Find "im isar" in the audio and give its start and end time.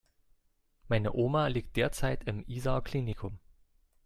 2.23-2.81